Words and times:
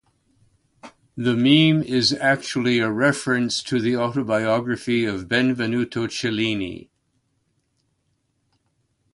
The 1.15 1.35
meme 1.35 1.83
is 1.83 2.11
actually 2.11 2.79
a 2.79 2.89
reference 2.89 3.61
to 3.61 3.79
the 3.79 3.97
autobiography 3.97 5.05
of 5.05 5.27
Benvenuto 5.27 6.07
Cellini. 6.07 6.89